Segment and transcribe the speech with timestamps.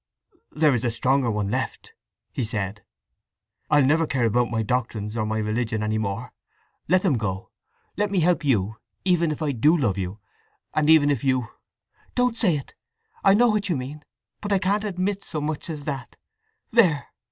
[0.51, 1.93] "There is a stronger one left!"
[2.33, 2.83] he said.
[3.69, 6.33] "I'll never care about my doctrines or my religion any more!
[6.87, 7.51] Let them go!
[7.97, 10.19] Let me help you, even if I do love you,
[10.73, 11.49] and even if you…"
[12.15, 14.03] "Don't say it!—I know what you mean;
[14.41, 16.15] but I can't admit so much as that.
[16.71, 17.05] There!